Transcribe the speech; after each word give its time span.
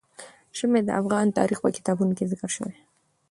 ژمی 0.57 0.81
د 0.85 0.89
افغان 1.01 1.25
تاریخ 1.39 1.57
په 1.61 1.69
کتابونو 1.77 2.11
کې 2.17 2.29
ذکر 2.31 2.49
شوی 2.55 2.71
دي. 2.73 2.81